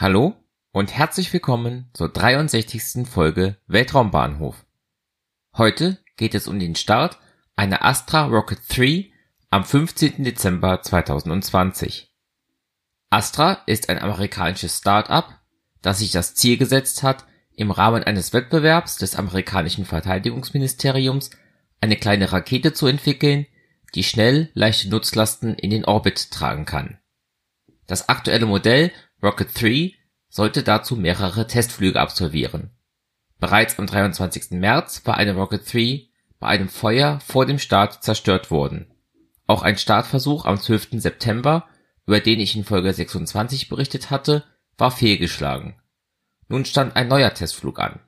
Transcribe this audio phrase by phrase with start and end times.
[0.00, 0.34] Hallo
[0.72, 3.06] und herzlich willkommen zur 63.
[3.06, 4.64] Folge Weltraumbahnhof.
[5.54, 7.18] Heute geht es um den Start
[7.54, 9.12] einer Astra Rocket 3
[9.50, 10.24] am 15.
[10.24, 12.10] Dezember 2020.
[13.10, 15.38] Astra ist ein amerikanisches Start-up,
[15.82, 21.28] das sich das Ziel gesetzt hat, im Rahmen eines Wettbewerbs des amerikanischen Verteidigungsministeriums
[21.82, 23.44] eine kleine Rakete zu entwickeln,
[23.94, 26.96] die schnell leichte Nutzlasten in den Orbit tragen kann.
[27.86, 28.92] Das aktuelle Modell
[29.22, 29.94] Rocket 3
[30.28, 32.70] sollte dazu mehrere Testflüge absolvieren.
[33.38, 34.52] Bereits am 23.
[34.52, 38.86] März war eine Rocket 3 bei einem Feuer vor dem Start zerstört worden.
[39.46, 41.00] Auch ein Startversuch am 12.
[41.00, 41.66] September,
[42.06, 44.44] über den ich in Folge 26 berichtet hatte,
[44.78, 45.74] war fehlgeschlagen.
[46.48, 48.00] Nun stand ein neuer Testflug an.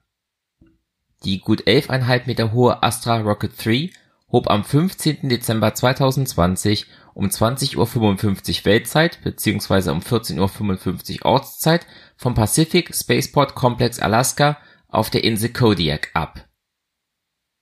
[1.25, 3.91] Die gut 11,5 Meter hohe Astra Rocket 3
[4.33, 5.29] hob am 15.
[5.29, 9.91] Dezember 2020 um 20:55 Uhr Weltzeit bzw.
[9.91, 16.49] um 14:55 Uhr Ortszeit vom Pacific Spaceport Complex Alaska auf der Insel Kodiak ab.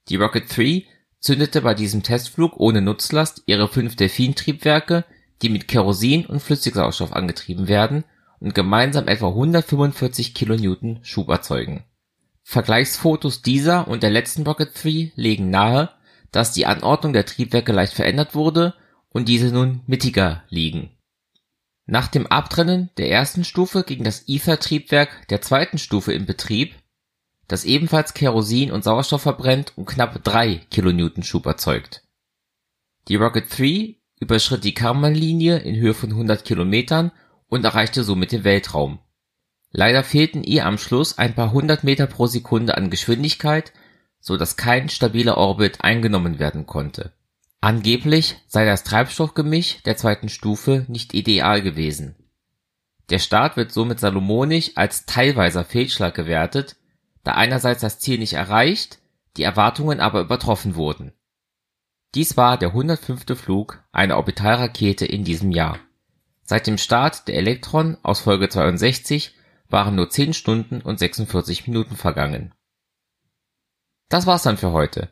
[0.09, 0.87] Die Rocket 3
[1.19, 5.05] zündete bei diesem Testflug ohne Nutzlast ihre fünf Delphin-Triebwerke,
[5.43, 8.05] die mit Kerosin und Flüssigsauerstoff angetrieben werden
[8.39, 11.85] und gemeinsam etwa 145 kN Schub erzeugen.
[12.43, 15.91] Vergleichsfotos dieser und der letzten Rocket 3 legen nahe,
[16.33, 18.75] dass die Anordnung der Triebwerke leicht verändert wurde
[19.09, 20.91] und diese nun mittiger liegen.
[21.87, 26.75] Nach dem Abtrennen der ersten Stufe ging das Ether-Triebwerk der zweiten Stufe in Betrieb,
[27.49, 32.05] das ebenfalls Kerosin und Sauerstoff verbrennt und knapp 3 kN Schub erzeugt.
[33.09, 37.11] Die Rocket 3 überschritt die Kármán-Linie in Höhe von 100 Kilometern
[37.49, 39.01] und erreichte somit den Weltraum.
[39.73, 43.73] Leider fehlten ihr am Schluss ein paar hundert Meter pro Sekunde an Geschwindigkeit,
[44.21, 47.13] so dass kein stabiler Orbit eingenommen werden konnte.
[47.61, 52.15] Angeblich sei das Treibstoffgemisch der zweiten Stufe nicht ideal gewesen.
[53.11, 56.77] Der Start wird somit salomonisch als teilweiser Fehlschlag gewertet,
[57.25, 58.99] da einerseits das Ziel nicht erreicht,
[59.37, 61.13] die Erwartungen aber übertroffen wurden.
[62.15, 63.39] Dies war der 105.
[63.39, 65.79] Flug einer Orbitalrakete in diesem Jahr.
[66.43, 69.35] Seit dem Start der Electron aus Folge 62
[69.69, 72.53] waren nur 10 Stunden und 46 Minuten vergangen.
[74.11, 75.09] Das war's dann für heute.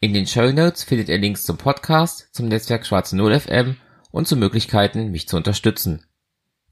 [0.00, 3.76] In den Show Notes findet ihr Links zum Podcast, zum Netzwerk Schwarze Null FM
[4.10, 6.06] und zu Möglichkeiten, mich zu unterstützen.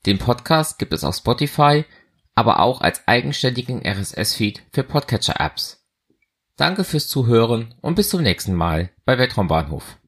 [0.07, 1.85] Den Podcast gibt es auf Spotify,
[2.35, 5.85] aber auch als eigenständigen RSS-Feed für Podcatcher-Apps.
[6.57, 9.99] Danke fürs Zuhören und bis zum nächsten Mal bei Weltraumbahnhof.